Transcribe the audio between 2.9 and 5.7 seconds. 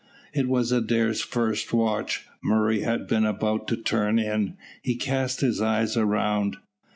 been about to turn in. He cast his